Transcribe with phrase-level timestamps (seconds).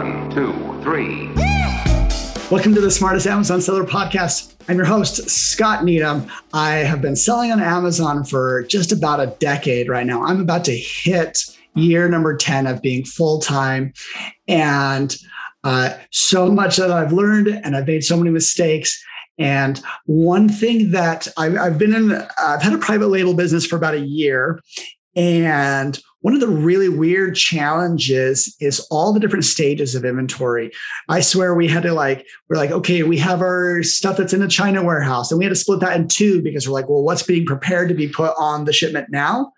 [0.00, 0.52] One, two,
[0.82, 1.26] three.
[2.50, 4.54] Welcome to the Smartest Amazon Seller Podcast.
[4.66, 6.26] I'm your host, Scott Needham.
[6.54, 10.24] I have been selling on Amazon for just about a decade right now.
[10.24, 11.38] I'm about to hit
[11.74, 13.92] year number 10 of being full time.
[14.48, 15.14] And
[15.64, 19.04] uh, so much that I've learned, and I've made so many mistakes.
[19.36, 23.76] And one thing that I've, I've been in, I've had a private label business for
[23.76, 24.62] about a year.
[25.16, 30.70] And one of the really weird challenges is all the different stages of inventory.
[31.08, 34.40] I swear we had to like, we're like, okay, we have our stuff that's in
[34.40, 37.02] the China warehouse, and we had to split that in two because we're like, well,
[37.02, 39.52] what's being prepared to be put on the shipment now?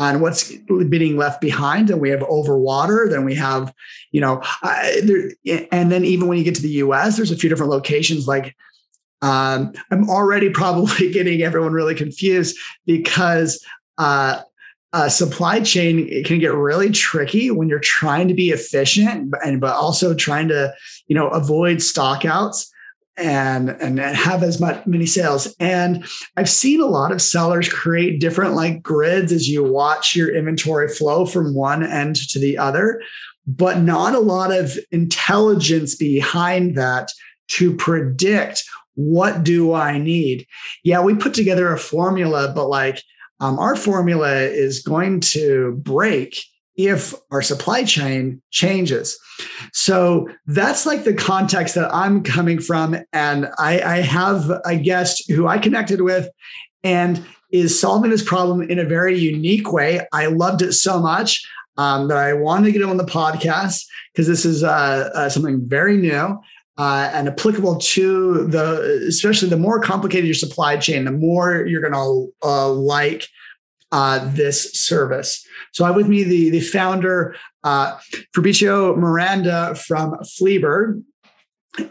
[0.00, 3.06] And what's being left behind, and we have over water.
[3.08, 3.72] Then we have,
[4.10, 4.42] you know,
[5.04, 5.30] there,
[5.70, 8.26] and then even when you get to the U.S., there's a few different locations.
[8.26, 8.56] Like,
[9.22, 13.64] um, I'm already probably getting everyone really confused because
[13.98, 14.40] uh,
[14.94, 19.74] uh, supply chain can get really tricky when you're trying to be efficient and but
[19.74, 20.72] also trying to
[21.08, 22.68] you know avoid stockouts
[23.16, 25.52] and and have as much many sales.
[25.58, 30.32] And i've seen a lot of sellers create different like grids as you watch your
[30.32, 33.02] inventory flow from one end to the other
[33.48, 37.10] but not a lot of intelligence behind that
[37.48, 38.62] to predict
[38.94, 40.46] what do i need?
[40.84, 43.02] Yeah we put together a formula but like
[43.40, 46.42] um, our formula is going to break
[46.76, 49.18] if our supply chain changes.
[49.72, 52.96] So that's like the context that I'm coming from.
[53.12, 56.28] And I, I, have a guest who I connected with
[56.82, 60.00] and is solving this problem in a very unique way.
[60.12, 63.84] I loved it so much um, that I wanted to get him on the podcast
[64.12, 66.38] because this is uh, uh, something very new
[66.76, 71.80] uh, and applicable to the, especially the more complicated your supply chain, the more you're
[71.80, 73.28] going to uh, like
[73.92, 75.46] uh, this service.
[75.72, 77.96] So I have with me the the founder uh,
[78.34, 81.00] Fabricio Miranda from Flieber,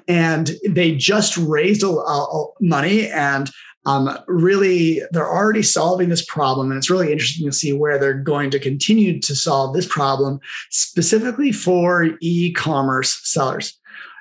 [0.07, 3.49] and they just raised a, a money and
[3.85, 6.71] um, really they're already solving this problem.
[6.71, 10.39] And it's really interesting to see where they're going to continue to solve this problem
[10.71, 13.77] specifically for e-commerce sellers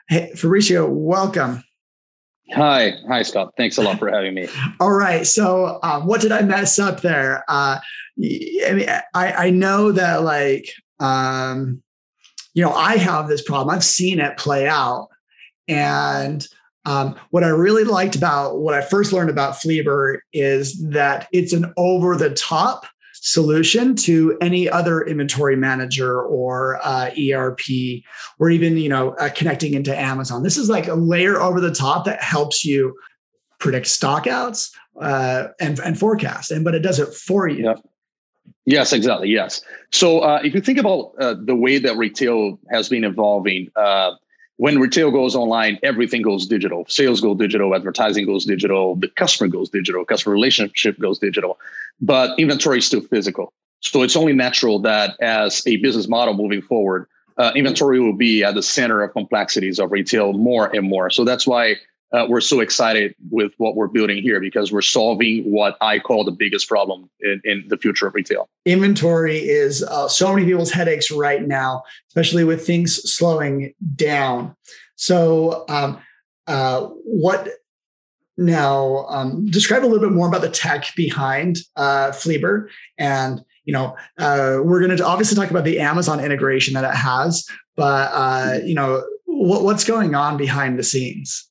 [0.09, 1.63] Hey, Fabricio, welcome.
[2.53, 3.55] Hi, hi, Scott.
[3.57, 4.49] Thanks a lot for having me.
[4.81, 5.27] All right.
[5.27, 7.45] So, um, what did I mess up there?
[7.49, 10.69] Uh, I mean, I, I know that like,
[11.01, 11.83] um,
[12.55, 13.75] you know, I have this problem.
[13.75, 15.09] I've seen it play out,
[15.67, 16.47] and
[16.85, 21.53] um, what I really liked about what I first learned about Flieber is that it's
[21.53, 22.87] an over the top
[23.23, 27.61] solution to any other inventory manager or uh, ERP,
[28.39, 30.43] or even you know uh, connecting into Amazon.
[30.43, 32.95] This is like a layer over the top that helps you
[33.59, 37.75] predict stockouts uh, and and forecast, and but it does it for you.
[38.65, 39.29] Yes, exactly.
[39.29, 39.63] Yes.
[39.93, 44.13] So uh, if you think about uh, the way that retail has been evolving, uh,
[44.63, 46.85] when retail goes online, everything goes digital.
[46.87, 51.59] Sales go digital, advertising goes digital, the customer goes digital, customer relationship goes digital,
[52.01, 53.53] but inventory is still physical.
[53.81, 57.09] So it's only natural that as a business model moving forward,
[57.39, 61.11] uh, inventory will be at the center of complexities of retail more and more.
[61.11, 61.75] So that's why
[62.13, 66.25] uh, we're so excited with what we're building here because we're solving what I call
[66.25, 68.49] the biggest problem in, in the future of retail.
[68.67, 74.55] Inventory is uh, so many people's headaches right now, especially with things slowing down.
[74.97, 75.99] So, um,
[76.47, 77.49] uh, what
[78.37, 79.07] now?
[79.09, 82.69] Um, describe a little bit more about the tech behind uh, Flieber
[82.99, 86.97] and you know, uh, we're going to obviously talk about the Amazon integration that it
[86.97, 87.47] has,
[87.77, 91.49] but uh, you know, what, what's going on behind the scenes?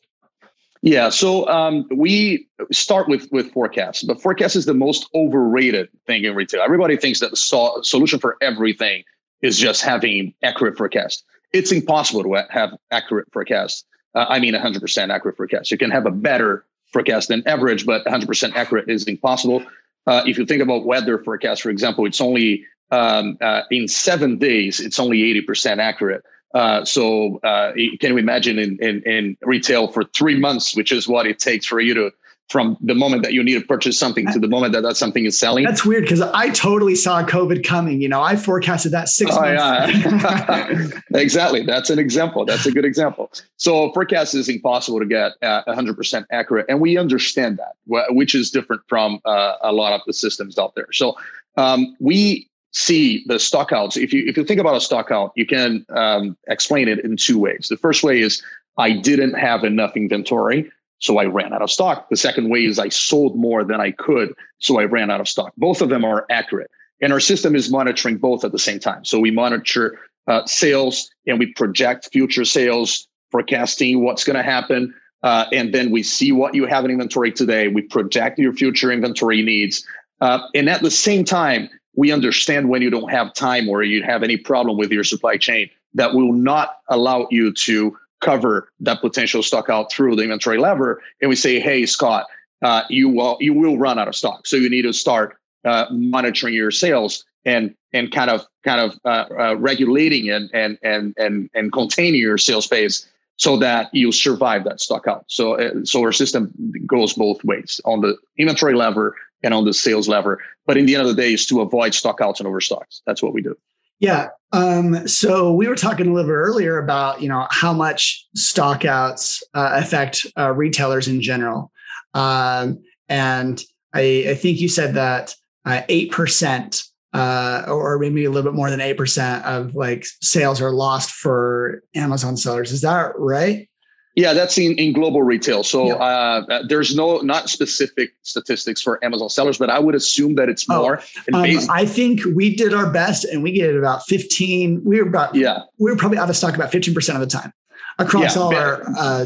[0.84, 6.24] Yeah, so um, we start with with forecasts, but forecast is the most overrated thing
[6.24, 6.62] in retail.
[6.62, 9.04] Everybody thinks that the so- solution for everything
[9.42, 11.24] is just having accurate forecast.
[11.54, 13.86] It's impossible to have accurate forecast.
[14.16, 15.72] Uh, I mean, 100% accurate forecast.
[15.72, 19.64] You can have a better forecast than average, but 100% accurate is impossible.
[20.08, 24.38] Uh, if you think about weather forecast, for example, it's only um, uh, in seven
[24.38, 26.24] days, it's only 80% accurate.
[26.54, 31.08] Uh, so uh, can you imagine in, in, in retail for three months, which is
[31.08, 32.12] what it takes for you to
[32.52, 35.26] from the moment that you need to purchase something to the moment that that something
[35.26, 35.64] is selling.
[35.64, 38.02] That's weird because I totally saw COVID coming.
[38.02, 40.84] You know, I forecasted that six oh, months.
[40.84, 40.88] Yeah.
[41.20, 41.64] exactly.
[41.64, 42.44] That's an example.
[42.46, 43.32] That's a good example.
[43.56, 48.52] So forecast is impossible to get uh, 100% accurate, and we understand that, which is
[48.52, 50.92] different from uh, a lot of the systems out there.
[50.92, 51.16] So
[51.56, 54.02] um, we see the stockouts.
[54.02, 57.38] If you if you think about a stockout, you can um, explain it in two
[57.38, 57.68] ways.
[57.70, 58.42] The first way is
[58.78, 62.10] I didn't have enough inventory, so I ran out of stock.
[62.10, 65.28] The second way is I sold more than I could, so I ran out of
[65.28, 65.54] stock.
[65.58, 66.72] Both of them are accurate.
[67.02, 69.04] And our system is monitoring both at the same time.
[69.04, 69.98] So we monitor
[70.28, 74.94] uh, sales and we project future sales, forecasting what's going to happen.
[75.24, 77.68] Uh, and then we see what you have in inventory today.
[77.68, 79.86] We project your future inventory needs.
[80.20, 84.04] Uh, and at the same time, we understand when you don't have time or you
[84.04, 89.02] have any problem with your supply chain that will not allow you to cover that
[89.02, 91.02] potential stock out through the inventory lever.
[91.22, 92.28] And we say, hey, Scott,
[92.62, 94.46] uh, you will you will run out of stock.
[94.46, 99.00] So you need to start uh, monitoring your sales and and kind of kind of
[99.04, 103.08] uh, uh, regulating and and and and and containing your sales pace
[103.38, 105.26] so that you survive that stock out.
[105.28, 106.54] So uh, so our system
[106.86, 110.40] goes both ways on the inventory lever and on the sales lever.
[110.66, 113.02] But in the end of the day, is to avoid stock outs and overstocks.
[113.06, 113.56] That's what we do.
[114.02, 114.30] Yeah.
[114.52, 119.42] Um, so we were talking a little bit earlier about you know how much stockouts
[119.54, 121.72] uh, affect uh, retailers in general,
[122.14, 125.36] um, and I, I, think you said that
[125.66, 126.84] uh, eight percent,
[127.14, 131.12] uh, or maybe a little bit more than eight percent of like sales are lost
[131.12, 132.72] for Amazon sellers.
[132.72, 133.70] Is that right?
[134.16, 135.64] Yeah, that's in, in global retail.
[135.64, 140.36] So uh, uh, there's no not specific statistics for Amazon sellers, but I would assume
[140.36, 141.02] that it's oh, more.
[141.34, 144.82] Oh, um, I think we did our best, and we get about 15.
[144.84, 145.60] We were about yeah.
[145.78, 147.54] We were probably out of stock about 15 percent of the time
[148.00, 149.26] across yeah, all our uh,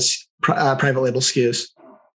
[0.49, 1.69] uh, private label SKUs.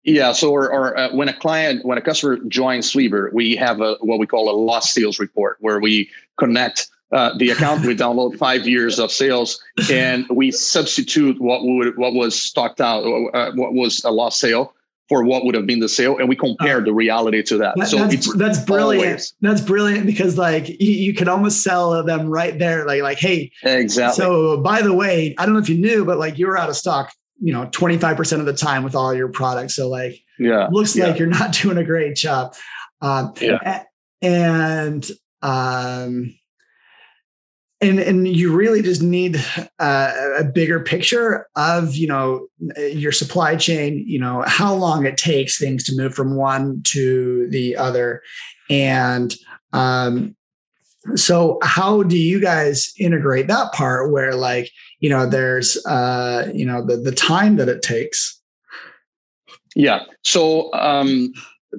[0.04, 0.32] Yeah.
[0.32, 3.96] So, or, or uh, when a client, when a customer joins Flieber, we have a
[4.02, 7.86] what we call a lost sales report, where we connect uh, the account.
[7.86, 9.62] We download five years of sales,
[9.92, 14.74] and we substitute what would what was stocked out, uh, what was a lost sale
[15.10, 17.76] for what would have been the sale, and we compare uh, the reality to that.
[17.78, 19.06] that so that's, that's brilliant.
[19.06, 19.34] Always.
[19.42, 22.86] That's brilliant because like you, you can almost sell them right there.
[22.86, 24.24] Like like hey, exactly.
[24.24, 26.70] So by the way, I don't know if you knew, but like you were out
[26.70, 27.12] of stock.
[27.40, 29.76] You know, twenty five percent of the time with all your products.
[29.76, 31.08] So like, yeah, looks yeah.
[31.08, 32.56] like you're not doing a great job.
[33.02, 33.84] Um, yeah.
[34.22, 35.08] And
[35.44, 36.34] um,
[37.80, 39.44] and and you really just need
[39.80, 42.48] uh, a bigger picture of you know
[42.78, 47.48] your supply chain you know how long it takes things to move from one to
[47.50, 48.22] the other.
[48.70, 49.34] And
[49.74, 50.36] um,
[51.16, 56.66] so how do you guys integrate that part where like you know there's uh you
[56.66, 58.42] know the the time that it takes?
[59.76, 60.04] Yeah.
[60.24, 61.32] So um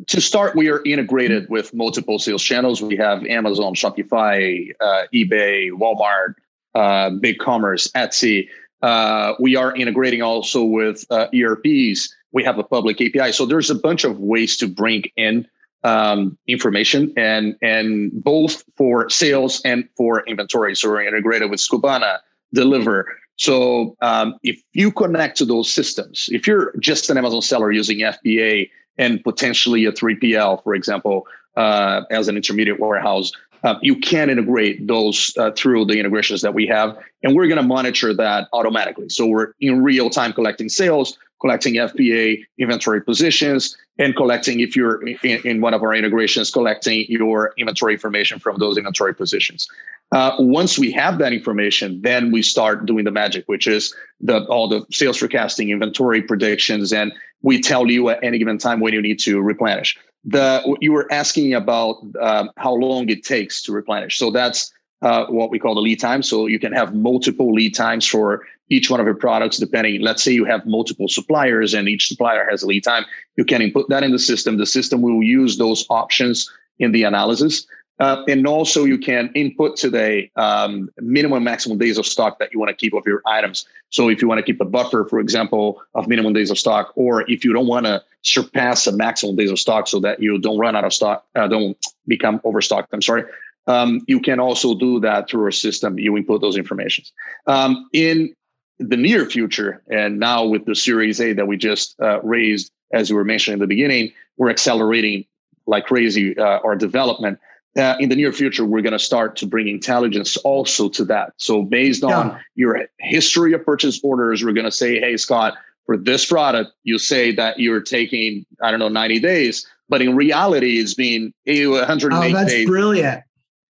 [0.07, 2.83] to start, we are integrated with multiple sales channels.
[2.83, 6.35] We have Amazon, Shopify, uh, eBay, Walmart,
[6.75, 8.49] uh, BigCommerce, Etsy.
[8.83, 12.15] Uh, we are integrating also with uh, ERPs.
[12.33, 13.33] We have a public API.
[13.33, 15.47] So there's a bunch of ways to bring in
[15.85, 20.75] um, information and and both for sales and for inventory.
[20.75, 22.19] So we're integrated with Skubana,
[22.55, 23.05] Deliverr.
[23.37, 27.99] So um, if you connect to those systems, if you're just an Amazon seller using
[27.99, 28.69] FBA
[28.99, 33.33] and potentially a 3PL, for example, uh, as an intermediate warehouse.
[33.65, 37.61] Uh, you can integrate those uh, through the integrations that we have, and we're going
[37.61, 39.09] to monitor that automatically.
[39.09, 45.07] So we're in real time collecting sales, collecting FBA inventory positions, and collecting if you're
[45.09, 49.69] in, in one of our integrations, collecting your inventory information from those inventory positions.
[50.11, 54.45] Uh, once we have that information, then we start doing the magic, which is the
[54.47, 57.13] all the sales forecasting, inventory predictions, and
[57.43, 59.99] we tell you at any given time when you need to replenish.
[60.25, 64.19] The you were asking about um, how long it takes to replenish.
[64.19, 64.73] So that's
[65.03, 66.23] uh, what we call the lead time.
[66.23, 70.01] So you can have multiple lead times for each one of your products, depending.
[70.03, 73.05] Let's say you have multiple suppliers, and each supplier has a lead time.
[73.37, 74.59] You can input that in the system.
[74.59, 77.67] The system will use those options in the analysis.
[78.01, 82.59] Uh, and also, you can input today um, minimum maximum days of stock that you
[82.59, 83.67] want to keep of your items.
[83.91, 86.93] So, if you want to keep a buffer, for example, of minimum days of stock,
[86.95, 90.39] or if you don't want to surpass a maximum days of stock so that you
[90.39, 91.77] don't run out of stock, uh, don't
[92.07, 92.89] become overstocked.
[92.93, 93.25] I'm sorry.
[93.67, 95.99] Um, you can also do that through our system.
[95.99, 97.13] You input those informations.
[97.47, 98.35] Um, in
[98.79, 103.11] the near future, and now with the Series A that we just uh, raised, as
[103.11, 105.25] you were mentioning in the beginning, we're accelerating
[105.67, 107.39] like crazy uh, our development
[107.79, 111.33] uh, in the near future, we're going to start to bring intelligence also to that.
[111.37, 112.39] So, based on yeah.
[112.55, 115.55] your history of purchase orders, we're going to say, hey, Scott,
[115.87, 120.15] for this product, you say that you're taking, I don't know, 90 days, but in
[120.15, 122.69] reality, it's been 108 oh, that's days.
[122.69, 123.23] brilliant.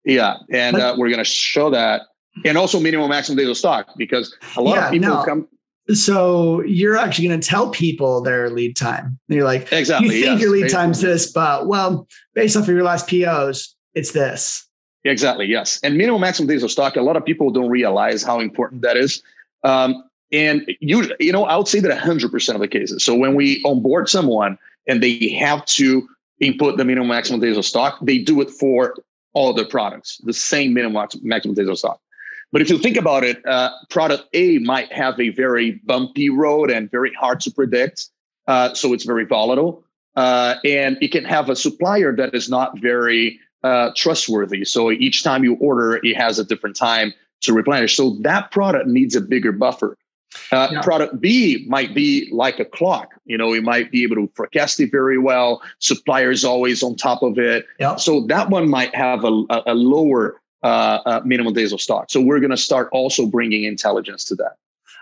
[0.04, 0.38] Yeah.
[0.52, 2.02] And uh, we're going to show that.
[2.46, 5.24] And also minimum maximum days of stock because a lot yeah, of people no.
[5.26, 5.48] come.
[5.94, 9.20] So you're actually going to tell people their lead time.
[9.28, 10.16] And you're like, exactly.
[10.16, 13.76] You think yes, your lead time's this, but well, based off of your last POs,
[13.94, 14.66] it's this.
[15.04, 15.48] Exactly.
[15.48, 15.80] Yes.
[15.84, 16.96] And minimum maximum days of stock.
[16.96, 19.24] A lot of people don't realize how important that is.
[19.64, 23.04] Um, and you, you know, I would say that 100% of the cases.
[23.04, 24.58] So when we onboard someone
[24.88, 26.08] and they have to
[26.40, 28.96] input the minimum maximum days of stock, they do it for
[29.34, 32.00] all the products, the same minimum maximum days of stock.
[32.52, 36.70] But if you think about it, uh, product A might have a very bumpy road
[36.70, 38.10] and very hard to predict.
[38.48, 39.86] Uh, so it's very volatile.
[40.16, 44.66] Uh, and it can have a supplier that is not very uh, trustworthy.
[44.66, 47.96] So each time you order, it has a different time to replenish.
[47.96, 49.98] So that product needs a bigger buffer.
[50.52, 50.82] Uh, yeah.
[50.82, 53.10] Product B might be like a clock.
[53.26, 55.62] You know, we might be able to forecast it very well.
[55.80, 57.66] Suppliers always on top of it.
[57.80, 58.00] Yep.
[58.00, 62.10] So that one might have a, a lower uh, uh, minimum days of stock.
[62.10, 64.58] So we're going to start also bringing intelligence to that.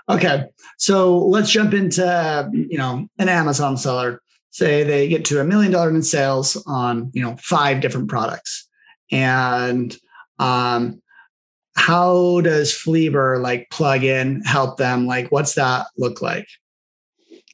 [0.08, 0.46] Okay,
[0.78, 4.22] so let's jump into you know an Amazon seller.
[4.52, 8.68] Say they get to a million dollar in sales on you know five different products,
[9.12, 9.96] and
[10.40, 11.02] um,
[11.76, 15.06] how does Flieber like plug in, help them?
[15.06, 16.48] Like, what's that look like?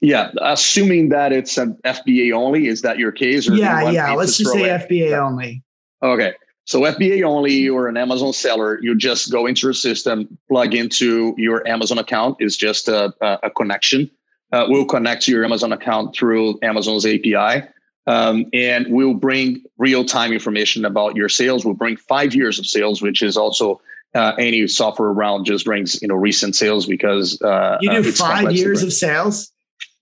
[0.02, 3.50] Yeah, assuming that it's an FBA only, is that your case?
[3.50, 4.14] yeah, yeah.
[4.14, 5.20] Let's just say FBA yeah.
[5.20, 5.64] only.
[6.04, 6.34] Okay.
[6.66, 11.36] So FBA only or an Amazon seller, you just go into your system, plug into
[11.38, 12.38] your Amazon account.
[12.40, 14.10] It's just a, a connection.
[14.52, 17.68] Uh, we'll connect to your Amazon account through Amazon's API.
[18.08, 21.66] Um, and we'll bring real-time information about your sales.
[21.66, 23.82] We'll bring five years of sales, which is also
[24.16, 28.52] uh, any software around just brings you know recent sales because uh, you do five
[28.54, 29.52] years of sales.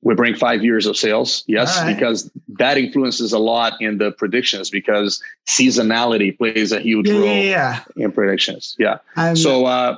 [0.04, 1.96] We bring five years of sales, yes, right.
[1.96, 7.24] because that influences a lot in the predictions because seasonality plays a huge yeah, role
[7.24, 8.06] yeah, yeah.
[8.06, 8.76] in predictions.
[8.78, 8.98] Yeah.
[9.16, 9.98] Um, so uh,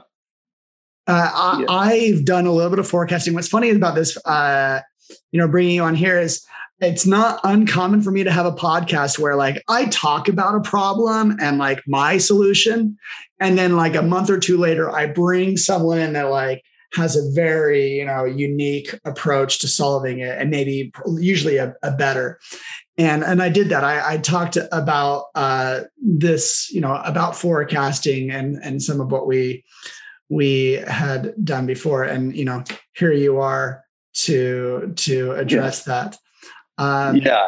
[1.08, 3.34] uh, I, have done a little bit of forecasting.
[3.34, 4.82] What's funny about this, uh,
[5.32, 6.46] you know, bringing you on here is
[6.82, 10.62] it's not uncommon for me to have a podcast where like I talk about a
[10.62, 12.98] problem and like my solution.
[13.40, 17.16] And then like a month or two later, I bring someone in that like has
[17.16, 22.40] a very, you know, unique approach to solving it and maybe usually a, a better.
[22.98, 23.84] And, and I did that.
[23.84, 29.28] I, I talked about uh, this, you know, about forecasting and, and some of what
[29.28, 29.64] we,
[30.30, 32.04] we had done before.
[32.04, 32.64] And, you know,
[32.94, 36.18] here you are to, to address that.
[36.78, 37.48] Um, yeah.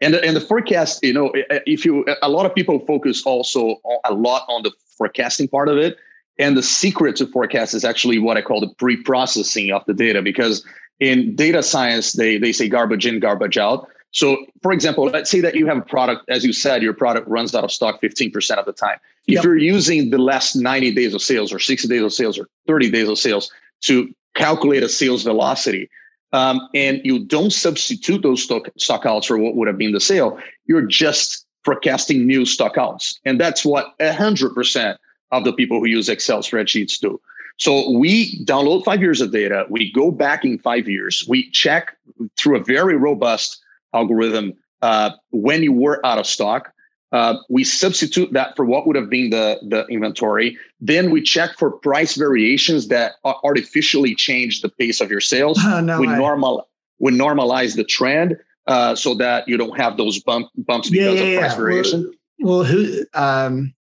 [0.00, 4.12] And, and the forecast, you know, if you, a lot of people focus also a
[4.12, 5.96] lot on the forecasting part of it.
[6.38, 10.20] And the secret to forecast is actually what I call the pre-processing of the data,
[10.20, 10.64] because
[11.00, 13.88] in data science, they, they say garbage in, garbage out.
[14.10, 17.28] So, for example, let's say that you have a product, as you said, your product
[17.28, 18.98] runs out of stock 15% of the time.
[19.26, 19.44] If yep.
[19.44, 22.90] you're using the last 90 days of sales or 60 days of sales or 30
[22.90, 23.50] days of sales
[23.82, 25.88] to calculate a sales velocity,
[26.32, 30.00] um, and you don't substitute those stock, stock outs for what would have been the
[30.00, 33.18] sale, you're just forecasting new stock outs.
[33.24, 34.96] And that's what 100%
[35.32, 37.20] of the people who use Excel spreadsheets do.
[37.58, 41.96] So we download five years of data, we go back in five years, we check
[42.36, 43.62] through a very robust
[43.94, 44.52] algorithm
[44.82, 46.72] uh, when you were out of stock.
[47.12, 50.58] Uh, we substitute that for what would have been the, the inventory.
[50.80, 55.58] Then we check for price variations that artificially change the pace of your sales.
[55.62, 58.36] Oh, no we normal we normalize the trend
[58.66, 61.56] uh, so that you don't have those bump, bumps because yeah, yeah, of price yeah.
[61.56, 62.12] variation.
[62.40, 63.04] Well, well who?
[63.14, 63.74] Um,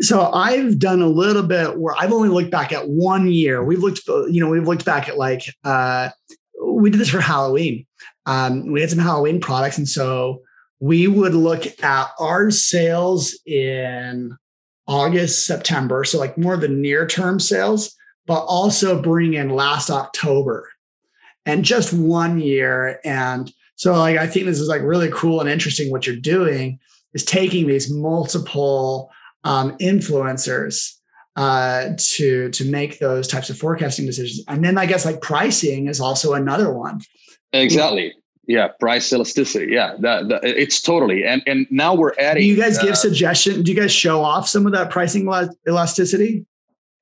[0.00, 3.64] so I've done a little bit where I've only looked back at one year.
[3.64, 6.10] We've looked, you know, we've looked back at like uh,
[6.62, 7.86] we did this for Halloween.
[8.26, 10.42] Um, we had some Halloween products, and so
[10.80, 14.36] we would look at our sales in
[14.86, 16.04] August, September.
[16.04, 17.94] So, like more of the near term sales,
[18.26, 20.68] but also bring in last October
[21.44, 23.00] and just one year.
[23.04, 26.78] And so, like, I think this is like really cool and interesting what you're doing
[27.14, 29.10] is taking these multiple
[29.44, 30.94] um, influencers
[31.36, 34.44] uh, to to make those types of forecasting decisions.
[34.48, 37.00] And then I guess like pricing is also another one.
[37.52, 38.12] Exactly.
[38.48, 39.72] Yeah, price elasticity.
[39.72, 41.22] Yeah, that, that, it's totally.
[41.22, 42.42] And and now we're adding.
[42.42, 43.62] Do you guys give uh, suggestion?
[43.62, 45.30] Do you guys show off some of that pricing
[45.68, 46.46] elasticity?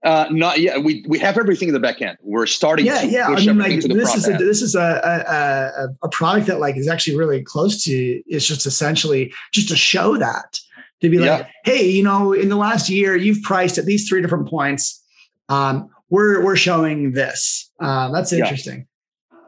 [0.05, 0.83] Uh, not yet.
[0.83, 2.19] We we have everything in the back end.
[2.21, 2.85] We're starting.
[2.85, 3.29] Yeah, yeah.
[3.29, 6.89] I mean, like this is a, this is a, a a product that like is
[6.89, 8.23] actually really close to.
[8.27, 10.59] It's just essentially just to show that
[11.01, 11.49] to be like, yeah.
[11.65, 15.01] hey, you know, in the last year you've priced at these three different points.
[15.49, 17.71] Um, we're we're showing this.
[17.81, 18.79] Uh, that's interesting.
[18.79, 18.96] Yeah.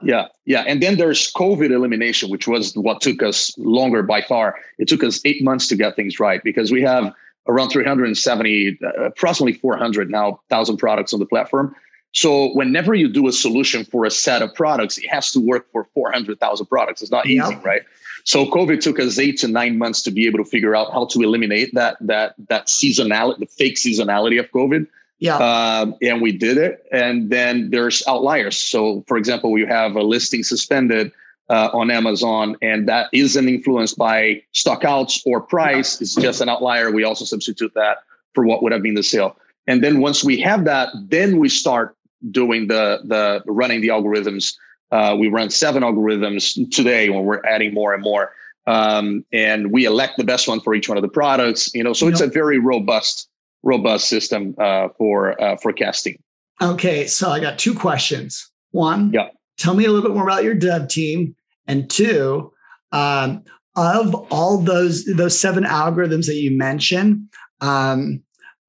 [0.02, 0.64] Yeah, yeah.
[0.67, 4.57] And then there's COVID elimination, which was what took us longer by far.
[4.78, 7.12] It took us eight months to get things right because we have
[7.49, 11.75] around 370, uh, approximately 400 now, thousand products on the platform.
[12.12, 15.71] So whenever you do a solution for a set of products, it has to work
[15.73, 17.02] for 400,000 products.
[17.02, 17.83] It's not easy, right?
[18.25, 21.07] So COVID took us eight to nine months to be able to figure out how
[21.07, 24.87] to eliminate that that that seasonality, the fake seasonality of COVID.
[25.19, 25.37] Yeah.
[25.37, 26.87] Um, and we did it.
[26.93, 28.57] And then there's outliers.
[28.57, 31.11] So, for example, we have a listing suspended
[31.51, 36.01] uh, on Amazon, and that isn't influenced by stockouts or price.
[36.01, 36.93] It's just an outlier.
[36.93, 37.99] We also substitute that
[38.35, 39.37] for what would have been the sale.
[39.67, 41.97] And then once we have that, then we start
[42.31, 44.55] doing the the running the algorithms.
[44.91, 48.33] Uh, we run seven algorithms today when we're adding more and more.
[48.67, 51.75] Um, and we elect the best one for each one of the products.
[51.75, 52.13] You know, so yep.
[52.13, 53.29] it's a very robust,
[53.62, 56.19] robust system uh, for uh, forecasting.
[56.61, 58.50] Okay, so I got two questions.
[58.73, 59.29] One, yeah.
[59.57, 61.35] tell me a little bit more about your dev team,
[61.67, 62.53] and two,
[62.93, 63.45] um,
[63.77, 67.29] of all those those seven algorithms that you mentioned,
[67.61, 68.23] um,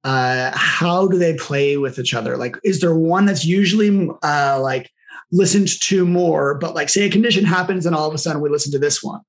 [0.04, 2.36] uh, how do they play with each other?
[2.36, 4.90] Like, is there one that's usually uh, like
[5.32, 8.48] listened to more, but like say a condition happens and all of a sudden we
[8.48, 9.20] listen to this one?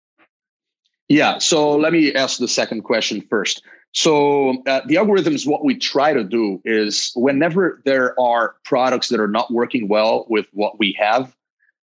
[1.10, 1.40] Yeah.
[1.40, 3.62] So let me ask the second question first.
[3.94, 9.20] So uh, the algorithms, what we try to do is whenever there are products that
[9.20, 11.36] are not working well with what we have,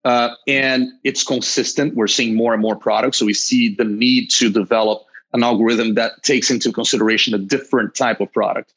[0.05, 3.17] uh, and it's consistent, we're seeing more and more products.
[3.17, 5.03] So we see the need to develop
[5.33, 8.73] an algorithm that takes into consideration a different type of product.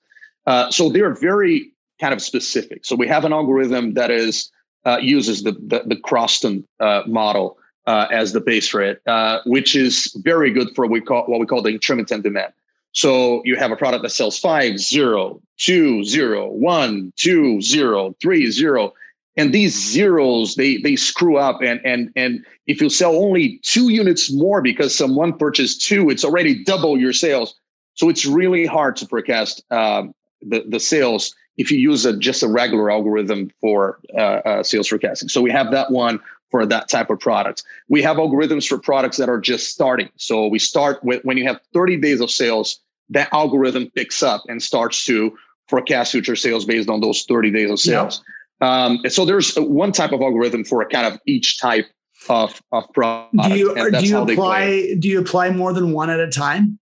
[0.46, 2.84] Uh, so they're very kind of specific.
[2.84, 4.50] So we have an algorithm that is
[4.84, 9.00] uh, uses the the, the Croston uh, model uh, as the base for it,
[9.46, 12.52] which is very good for what we call what we call the intermittent demand.
[12.92, 18.50] So you have a product that sells five, zero, two, zero, one, two, zero, three,
[18.50, 18.92] zero.
[19.36, 21.62] And these zeros, they they screw up.
[21.62, 26.24] And and and if you sell only two units more because someone purchased two, it's
[26.24, 27.54] already double your sales.
[27.94, 32.42] So it's really hard to forecast um, the, the sales if you use a, just
[32.42, 35.28] a regular algorithm for uh, uh, sales forecasting.
[35.28, 36.20] So we have that one
[36.52, 37.64] for that type of product.
[37.88, 40.10] We have algorithms for products that are just starting.
[40.16, 42.78] So we start with when you have 30 days of sales,
[43.08, 45.36] that algorithm picks up and starts to
[45.68, 48.22] forecast future sales based on those 30 days of sales.
[48.60, 51.86] Um, and so there's one type of algorithm for kind of each type
[52.28, 53.34] of, of product.
[53.42, 56.78] Do you, do you apply, do you apply more than one at a time?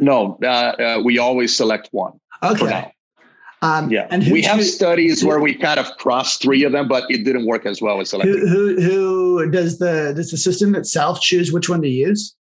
[0.00, 2.18] No, uh, uh, we always select one.
[2.42, 2.92] Okay.
[3.66, 6.86] Um, yeah, and we have studies who, where we kind of crossed three of them,
[6.86, 8.38] but it didn't work as well as selecting.
[8.38, 12.34] Who, who, who does the does the system itself choose which one to use?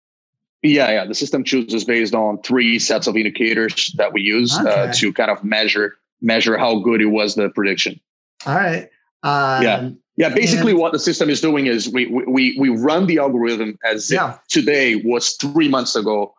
[0.62, 1.06] Yeah, yeah.
[1.06, 4.72] The system chooses based on three sets of indicators that we use uh, okay.
[4.72, 8.00] uh, to kind of measure measure how good it was the prediction.
[8.46, 8.90] All right.
[9.24, 9.90] Um, yeah.
[10.18, 13.78] Yeah, basically, and, what the system is doing is we we we run the algorithm
[13.84, 14.36] as yeah.
[14.36, 16.34] if today was three months ago,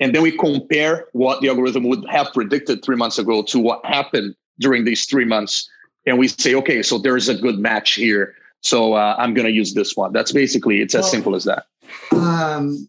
[0.00, 3.84] and then we compare what the algorithm would have predicted three months ago to what
[3.84, 5.68] happened during these three months.
[6.06, 8.34] And we say, okay, so there's a good match here.
[8.60, 10.12] So uh, I'm going to use this one.
[10.12, 11.66] That's basically, it's as well, simple as that.
[12.12, 12.88] Um,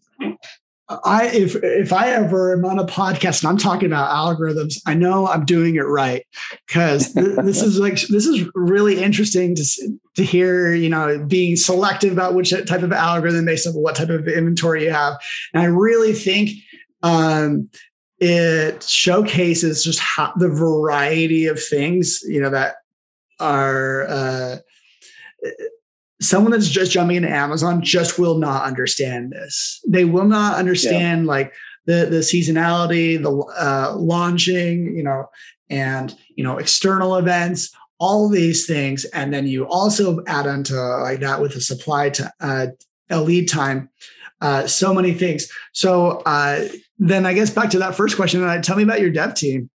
[1.04, 4.94] I if if I ever am on a podcast and I'm talking about algorithms, I
[4.94, 6.26] know I'm doing it right
[6.66, 9.64] because th- this is like this is really interesting to
[10.16, 10.72] to hear.
[10.72, 14.84] You know, being selective about which type of algorithm based on what type of inventory
[14.84, 15.18] you have,
[15.52, 16.50] and I really think
[17.02, 17.68] um,
[18.18, 22.76] it showcases just how the variety of things you know that
[23.38, 24.56] are uh,
[26.20, 29.80] someone that's just jumping into amazon just will not understand this.
[29.86, 31.28] They will not understand yeah.
[31.28, 31.52] like
[31.86, 35.26] the the seasonality the uh, launching you know
[35.70, 39.04] and you know external events all these things.
[39.06, 42.66] And then you also add onto like that with the supply to uh,
[43.10, 43.90] a lead time
[44.40, 46.66] uh, so many things so uh,
[46.98, 48.42] then I guess back to that first question.
[48.42, 49.70] Uh, tell me about your dev team.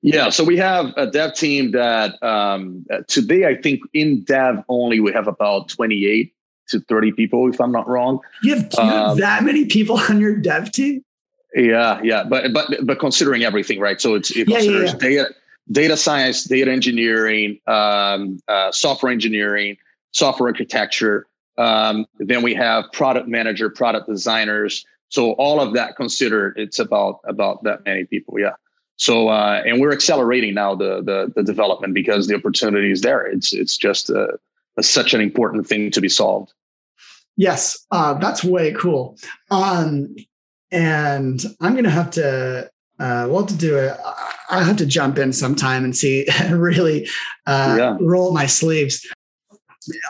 [0.00, 4.98] Yeah, so we have a dev team that um, today I think in dev only
[4.98, 6.34] we have about 28
[6.68, 8.18] to 30 people, if I'm not wrong.
[8.42, 11.04] You have, you have um, that many people on your dev team?
[11.54, 14.00] Yeah, yeah, but but but considering everything, right?
[14.00, 14.98] So it's it yeah, considers yeah, yeah.
[14.98, 15.34] data
[15.70, 19.76] data science, data engineering, um, uh, software engineering,
[20.12, 21.26] software architecture.
[21.58, 27.20] Um, then we have product manager, product designers, so all of that considered, it's about
[27.24, 28.40] about that many people.
[28.40, 28.54] Yeah.
[28.96, 33.26] So uh, and we're accelerating now the, the the development because the opportunity is there.
[33.26, 34.38] It's it's just a,
[34.78, 36.54] a, such an important thing to be solved.
[37.36, 39.18] Yes, uh, that's way cool.
[39.50, 40.16] Um,
[40.70, 43.94] and I'm gonna have to uh, well to do it.
[44.48, 47.06] I have to jump in sometime and see really
[47.46, 47.98] uh, yeah.
[48.00, 49.06] roll my sleeves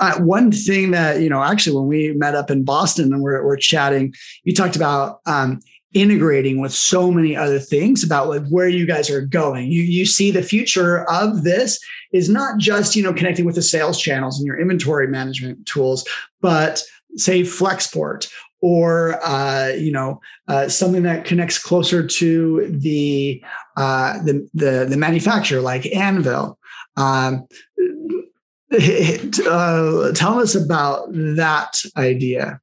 [0.00, 3.44] uh, one thing that you know actually when we met up in boston and we're,
[3.44, 4.12] we're chatting
[4.44, 5.60] you talked about um,
[5.94, 9.70] integrating with so many other things about like where you guys are going.
[9.70, 11.78] You you see the future of this
[12.12, 16.06] is not just you know connecting with the sales channels and your inventory management tools
[16.40, 16.82] but
[17.16, 18.30] say flexport
[18.60, 23.42] or uh, you know uh, something that connects closer to the,
[23.76, 26.56] uh, the the the manufacturer like Anvyl.
[26.96, 27.46] Um,
[28.72, 32.60] uh, tell us about that idea.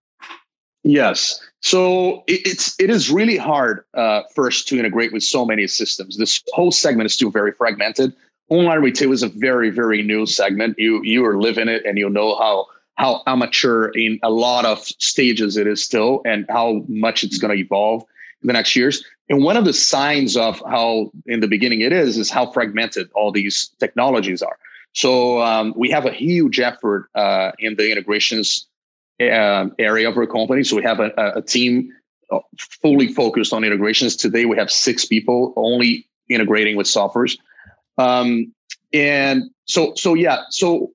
[0.84, 1.40] Yes.
[1.62, 6.18] So it, it's it is really hard uh, first to integrate with so many systems.
[6.18, 8.14] This whole segment is still very fragmented.
[8.50, 10.80] Online retail is a very very new segment.
[10.80, 14.80] You you are living it, and you know how how amateur in a lot of
[14.80, 18.02] stages it is still, and how much it's going to evolve
[18.42, 19.04] in the next years.
[19.30, 23.10] And one of the signs of how in the beginning it is is how fragmented
[23.14, 24.58] all these technologies are.
[24.94, 28.68] So um, we have a huge effort uh, in the integrations
[29.22, 30.64] um, area of our company.
[30.64, 31.92] So we have a, a team
[32.32, 32.40] uh,
[32.82, 34.16] fully focused on integrations.
[34.16, 37.38] Today we have six people only integrating with softwares.
[37.98, 38.54] Um,
[38.94, 40.92] and so, so yeah, so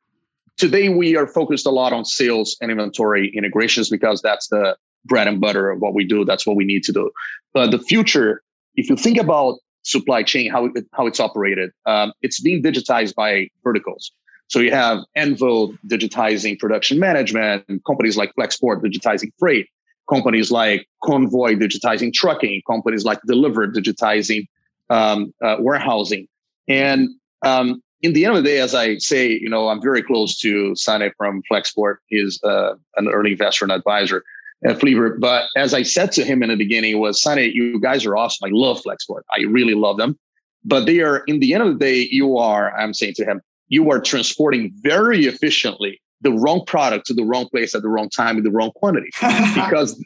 [0.56, 5.28] today we are focused a lot on sales and inventory integrations because that's the bread
[5.28, 6.24] and butter of what we do.
[6.24, 7.10] That's what we need to do.
[7.52, 8.42] But the future,
[8.74, 13.14] if you think about supply chain, how, it, how it's operated, um, it's being digitized
[13.14, 14.12] by verticals.
[14.48, 19.68] So you have Anvyl digitizing production management, companies like Flexport digitizing freight,
[20.08, 24.46] companies like Convoy digitizing trucking, companies like Deliverr digitizing
[24.90, 26.28] um, uh, warehousing.
[26.68, 27.08] And
[27.42, 30.38] um, in the end of the day, as I say, you know, I'm very close
[30.40, 31.96] to Sane from Flexport.
[32.06, 34.22] He's uh, an early investor and advisor
[34.66, 35.18] Uh, at Flieber.
[35.18, 38.46] But as I said to him in the beginning, was Sane, you guys are awesome.
[38.46, 39.22] I love Flexport.
[39.36, 40.18] I really love them.
[40.64, 43.42] But they are, in the end of the day, you are, I'm saying to him,
[43.68, 48.08] you are transporting very efficiently the wrong product to the wrong place at the wrong
[48.08, 49.10] time in the wrong quantity
[49.54, 50.02] because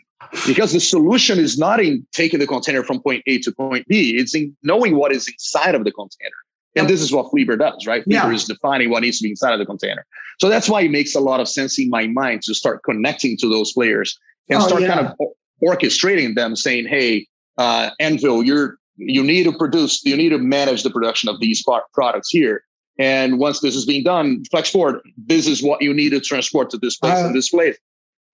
[0.47, 4.17] because the solution is not in taking the container from point A to point B
[4.17, 6.35] it's in knowing what is inside of the container
[6.77, 8.31] and this is what Flieber does right Flieber yeah.
[8.33, 10.05] is defining what needs to be inside of the container
[10.41, 13.37] so that's why it makes a lot of sense in my mind to start connecting
[13.39, 14.19] to those players
[14.51, 14.95] and oh, start yeah.
[14.95, 15.15] kind of
[15.63, 17.27] orchestrating them saying hey
[17.59, 21.65] uh, Anvyl you're you need to produce you need to manage the production of these
[21.93, 22.63] products here
[22.99, 26.71] and once this is being done, flex Flexport, this is what you need to transport
[26.71, 27.77] to this place uh, and this place.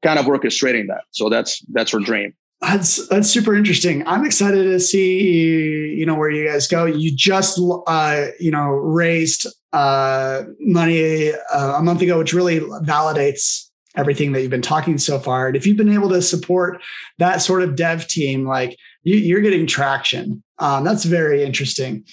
[0.03, 1.03] Kind of orchestrating that.
[1.11, 2.35] So that's that's our dream.
[2.61, 4.07] That's that's super interesting.
[4.07, 6.87] I'm excited to see you know where you guys go.
[6.87, 13.69] You just uh, you know raised uh, money uh, a month ago, which really validates
[13.97, 15.47] everything that you've been talking so far.
[15.47, 16.83] And if you've been able to support
[17.19, 20.43] that sort of dev team, like you, are getting traction.
[20.59, 22.05] Um, that's very interesting.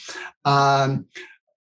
[0.45, 1.05] Um,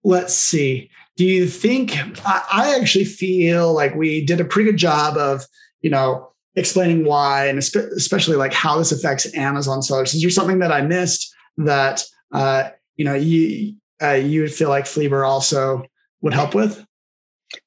[0.04, 0.90] let's see.
[1.16, 5.44] Do you think I, I actually feel like we did a pretty good job of,
[5.80, 10.14] you know, explaining why and especially like how this affects Amazon sellers?
[10.14, 14.68] Is there something that I missed that uh, you know you uh, you would feel
[14.68, 15.84] like Flieber also
[16.22, 16.84] would help with?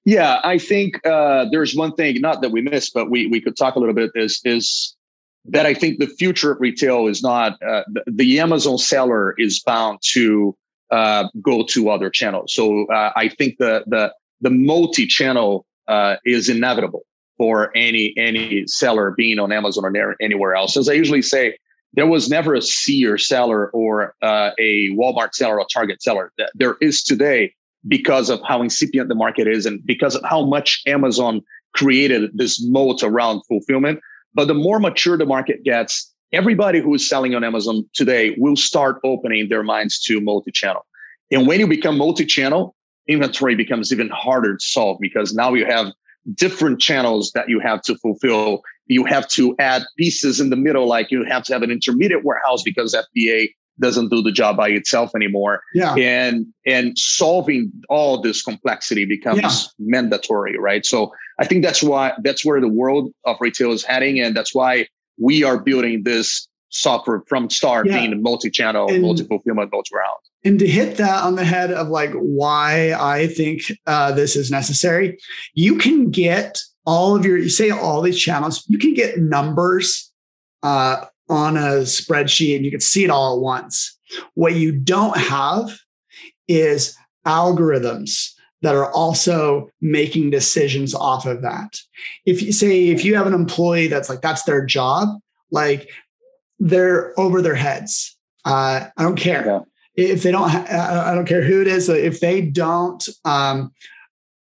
[0.05, 3.57] Yeah, I think uh, there's one thing not that we missed, but we we could
[3.57, 4.95] talk a little bit is is
[5.45, 9.61] that I think the future of retail is not uh, the, the Amazon seller is
[9.61, 10.55] bound to
[10.91, 12.53] uh, go to other channels.
[12.53, 17.05] So uh, I think the the the multi-channel uh, is inevitable
[17.37, 20.77] for any any seller being on Amazon or anywhere else.
[20.77, 21.57] As I usually say,
[21.93, 26.31] there was never a Sear seller or uh, a Walmart seller or Target seller.
[26.37, 27.53] That there is today
[27.87, 31.41] because of how incipient the market is and because of how much Amazon
[31.73, 33.99] created this moat around fulfillment.
[34.33, 38.55] But the more mature the market gets, everybody who is selling on Amazon today will
[38.55, 40.85] start opening their minds to multi-channel.
[41.31, 42.75] And when you become multi-channel,
[43.07, 45.87] inventory becomes even harder to solve because now you have
[46.35, 48.61] different channels that you have to fulfill.
[48.87, 52.23] You have to add pieces in the middle, like you have to have an intermediate
[52.23, 55.61] warehouse because FBA doesn't do the job by itself anymore.
[55.73, 55.95] Yeah.
[55.95, 59.51] And and solving all this complexity becomes yeah.
[59.79, 60.85] mandatory, right?
[60.85, 64.53] So I think that's why that's where the world of retail is heading, and that's
[64.53, 64.87] why
[65.17, 67.99] we are building this software from start yeah.
[67.99, 70.21] being multi-channel, multi-fulfillment, multi-warehouse.
[70.45, 74.51] And to hit that on the head of like why I think uh, this is
[74.51, 75.17] necessary,
[75.53, 80.11] you can get all of your, you say all these channels, you can get numbers
[80.63, 83.97] uh, on a spreadsheet and you can see it all at once.
[84.33, 85.77] What you don't have
[86.47, 91.79] is algorithms that are also making decisions off of that.
[92.25, 95.07] If you say, if you have an employee that's like, that's their job,
[95.51, 95.89] like
[96.59, 98.17] they're over their heads.
[98.45, 99.59] Uh, I don't care yeah.
[100.11, 100.49] if they don't.
[100.49, 101.89] Ha- I don't care who it is.
[101.89, 103.71] If they don't, um,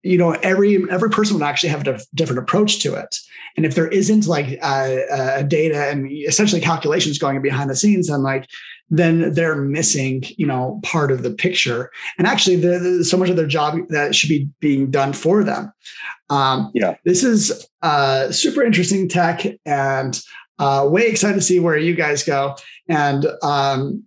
[0.03, 3.17] you know, every every person would actually have a different approach to it.
[3.57, 8.09] And if there isn't like uh, uh, data and essentially calculations going behind the scenes,
[8.09, 8.49] then like
[8.91, 11.91] then they're missing, you know, part of the picture.
[12.19, 15.43] And actually, the, the, so much of their job that should be being done for
[15.43, 15.73] them.
[16.29, 20.21] Um, yeah, this is uh, super interesting tech, and
[20.59, 22.57] uh, way excited to see where you guys go.
[22.89, 24.05] And um,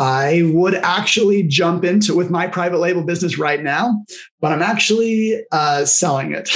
[0.00, 4.02] I would actually jump into with my private label business right now,
[4.40, 6.48] but I'm actually uh, selling it.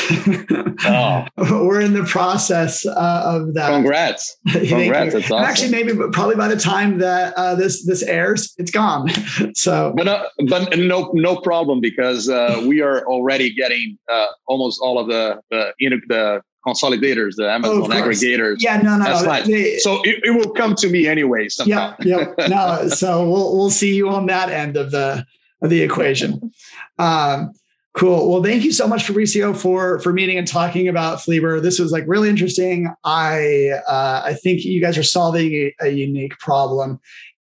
[0.86, 1.26] oh.
[1.36, 3.68] We're in the process uh, of that.
[3.68, 4.34] Congrats!
[4.50, 5.14] Congrats!
[5.14, 5.44] Awesome.
[5.44, 9.10] actually, maybe probably by the time that uh, this this airs, it's gone.
[9.54, 14.80] so, but uh, but no no problem because uh, we are already getting uh, almost
[14.82, 18.56] all of the the you know the consolidators, the Amazon oh, aggregators.
[18.58, 19.46] Yeah, no, no, That's.
[19.46, 21.48] They, so it, it, will come to me anyway.
[21.48, 21.96] Sometime.
[22.00, 22.48] Yeah, yeah.
[22.48, 25.26] No, so we'll we'll see you on that end of the
[25.62, 26.52] of the equation.
[26.98, 27.52] Um,
[27.94, 28.30] cool.
[28.30, 31.60] Well, thank you so much, Fabricio, for for meeting and talking about Flieber.
[31.62, 32.92] This was like really interesting.
[33.04, 37.00] I uh, I think you guys are solving a, a unique problem,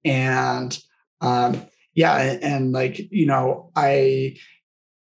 [0.05, 0.77] and
[1.21, 4.37] um, yeah, and, and like you know, I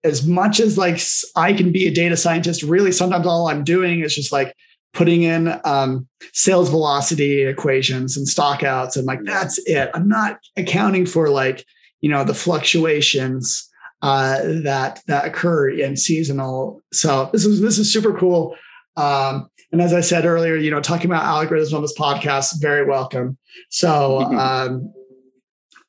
[0.06, 1.00] as much as like
[1.34, 4.54] I can be a data scientist, really sometimes all I'm doing is just like
[4.94, 9.90] putting in um, sales velocity equations and stockouts and like that's it.
[9.94, 11.64] I'm not accounting for like
[12.00, 13.68] you know the fluctuations
[14.02, 16.82] uh, that that occur in seasonal.
[16.92, 18.56] So this is this is super cool.
[18.96, 22.86] Um, and as I said earlier, you know, talking about algorithms on this podcast, very
[22.86, 23.36] welcome.
[23.68, 24.92] So um,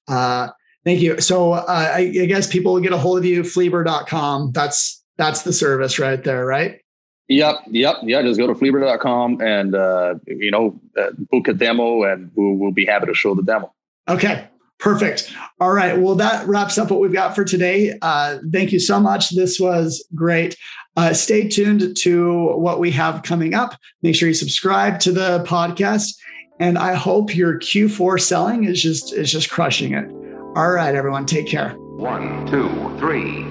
[0.08, 0.50] uh,
[0.88, 1.20] Thank you.
[1.20, 4.54] So uh, I, I, guess people will get a hold of you, flieber.com.
[4.54, 6.80] That's that's the service right there, right?
[7.28, 8.22] Yep, yep, yeah.
[8.22, 12.72] Just go to flieber.com and uh, you know uh, book a demo, and we'll, we'll
[12.72, 13.74] be happy to show the demo.
[14.08, 14.48] Okay,
[14.80, 15.30] perfect.
[15.60, 16.00] All right.
[16.00, 18.00] Well, that wraps up what we've got for today.
[18.02, 19.32] Uh, thank you so much.
[19.32, 20.56] This was great.
[20.96, 23.78] Uh, stay tuned to what we have coming up.
[24.04, 26.18] Make sure you subscribe to the podcast,
[26.62, 30.10] and I hope your Q4 selling is just is just crushing it.
[30.56, 31.76] All right, everyone, take care.
[31.78, 33.46] One, two, three.